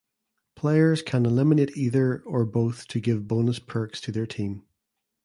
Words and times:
Players 0.55 1.03
can 1.03 1.27
eliminate 1.27 1.77
either 1.77 2.21
or 2.23 2.43
both 2.43 2.87
to 2.87 2.99
give 2.99 3.27
bonus 3.27 3.59
perks 3.59 4.01
to 4.01 4.11
their 4.11 4.25
team. 4.25 4.63